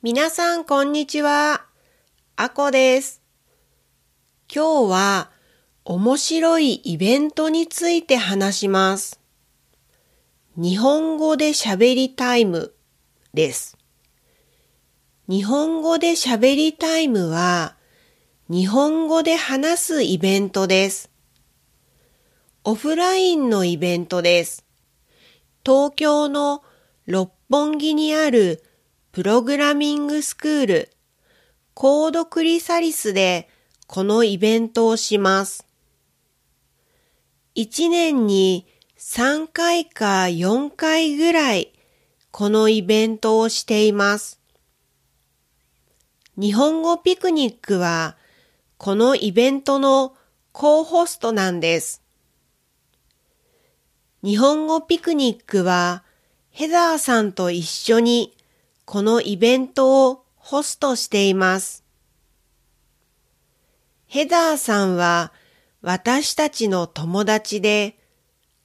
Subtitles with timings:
[0.00, 1.64] 皆さん、こんにちは。
[2.36, 3.20] あこです。
[4.48, 5.30] 今日は
[5.84, 9.20] 面白いイベントについて話します。
[10.56, 12.74] 日本語で喋りタイム
[13.34, 13.76] です。
[15.28, 17.74] 日本語で喋りタイムは
[18.48, 21.10] 日本語で話すイベントです。
[22.62, 24.64] オフラインのイベントです。
[25.66, 26.62] 東京の
[27.06, 28.62] 六本木にある
[29.18, 30.90] プログラミングスクール
[31.74, 33.48] コードクリサリスで
[33.88, 35.66] このイベントをします。
[37.56, 38.64] 一年に
[38.96, 41.72] 3回か4回ぐらい
[42.30, 44.40] このイベントをしています。
[46.36, 48.16] 日本語ピクニックは
[48.76, 50.14] このイベントの
[50.52, 52.04] コホストなんです。
[54.22, 56.04] 日本語ピクニックは
[56.50, 58.37] ヘザーさんと一緒に
[58.90, 61.84] このイベントをホストしています。
[64.06, 65.30] ヘザーさんは
[65.82, 67.98] 私たちの友達で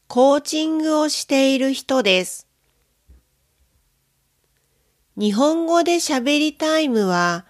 [0.07, 2.47] コーチングをしている人です。
[5.17, 7.45] 日本語で喋りタイムは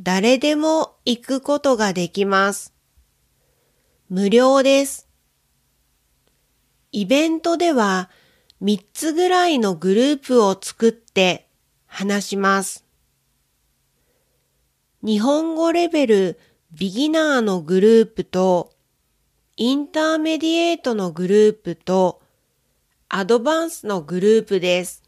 [0.00, 2.72] 誰でも行くことができます。
[4.08, 5.10] 無料です。
[6.90, 8.08] イベントでは
[8.62, 11.47] 3つぐらいのグループを作って
[11.88, 12.84] 話します。
[15.02, 18.72] 日本語レベルビギナーのグループと
[19.56, 22.22] インターメディエートのグループと
[23.08, 25.02] アドバンスのグループです。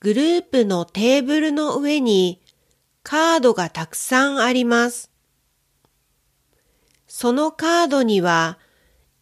[0.00, 2.42] グループのテーブルの上に
[3.02, 5.10] カードがたくさんあります。
[7.06, 8.58] そのカードには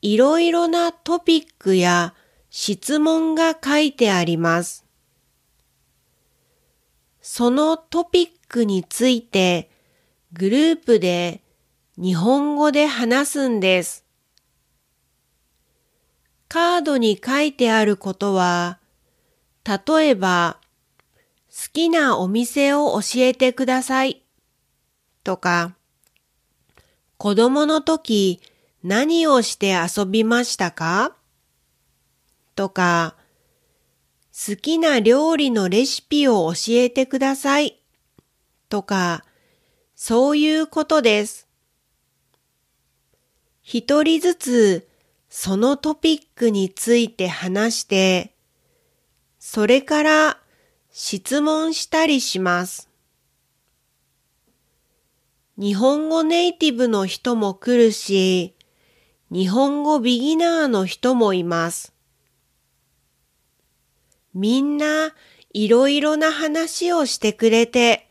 [0.03, 2.15] いろいろなトピックや
[2.51, 4.85] 質問が書いてあります。
[7.23, 9.71] そのトピックについて
[10.33, 11.43] グループで
[11.97, 14.05] 日本語で話すんです。
[16.49, 18.79] カードに書いてあることは、
[19.65, 20.59] 例えば、
[21.49, 24.23] 好きなお店を教えてください
[25.23, 25.75] とか、
[27.19, 28.41] 子供の時
[28.83, 31.15] 何をして遊びましたか？
[32.57, 33.15] とか、
[34.43, 37.79] 好きな料理のレシピを教えてください
[38.71, 39.23] とか、
[39.95, 41.47] そういうことです。
[43.61, 44.89] 一人ずつ
[45.29, 48.35] そのトピックについて話して、
[49.39, 50.39] それから
[50.91, 52.89] 質問したりします。
[55.59, 58.55] 日本語ネイティブの人も来るし、
[59.31, 62.00] 日本語ビギナーの人もいます。
[64.35, 65.13] みんな
[65.53, 68.09] いろいろな話をしてくれて、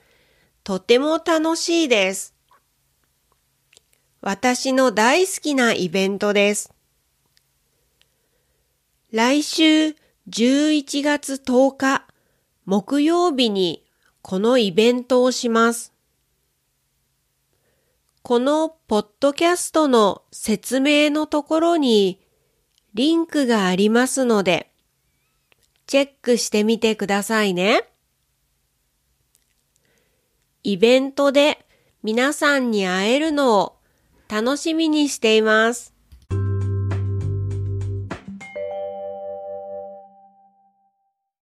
[0.64, 2.36] とても楽しいです。
[4.22, 6.74] 私の大好きなイベントです。
[9.12, 9.96] 来週
[10.30, 12.06] 11月10日
[12.66, 13.86] 木曜日に
[14.22, 15.94] このイベントをします。
[18.22, 22.20] このポッドキャストの説明のところに
[22.94, 24.69] リンクがありますので、
[25.90, 27.82] チェックしてみてくださいね。
[30.62, 31.66] イベントで
[32.04, 33.80] 皆さんに会えるのを
[34.28, 35.96] 楽しみにしています。